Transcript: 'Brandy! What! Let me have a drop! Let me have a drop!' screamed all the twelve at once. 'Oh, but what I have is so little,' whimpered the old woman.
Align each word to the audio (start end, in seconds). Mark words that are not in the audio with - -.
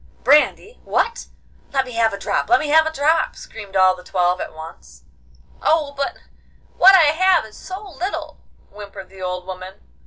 'Brandy! 0.23 0.79
What! 0.83 1.27
Let 1.73 1.85
me 1.85 1.91
have 1.91 2.11
a 2.11 2.17
drop! 2.17 2.49
Let 2.49 2.59
me 2.59 2.69
have 2.69 2.87
a 2.87 2.91
drop!' 2.91 3.35
screamed 3.35 3.75
all 3.75 3.95
the 3.95 4.03
twelve 4.03 4.41
at 4.41 4.51
once. 4.51 5.03
'Oh, 5.61 5.91
but 5.95 6.17
what 6.75 6.95
I 6.95 7.13
have 7.13 7.45
is 7.45 7.55
so 7.55 7.87
little,' 7.87 8.39
whimpered 8.71 9.09
the 9.11 9.21
old 9.21 9.45
woman. 9.45 9.75